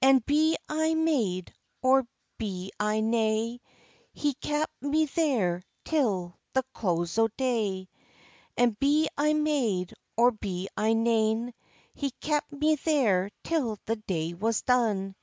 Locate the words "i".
0.70-0.94, 2.80-3.00, 9.18-9.34, 10.74-10.94